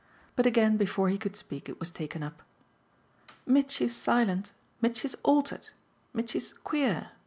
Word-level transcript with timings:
But 0.35 0.47
again 0.47 0.77
before 0.77 1.09
he 1.09 1.19
could 1.19 1.35
speak 1.35 1.69
it 1.69 1.79
was 1.79 1.91
taken 1.91 2.23
up. 2.23 2.41
"Mitchy's 3.45 3.95
silent, 3.95 4.51
Mitchy's 4.81 5.13
altered, 5.21 5.69
Mitchy's 6.11 6.53
queer!" 6.53 7.11